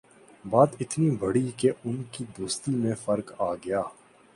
[0.45, 3.81] بات اتنی بڑھی کہ ان کی دوستی میں فرق آگیا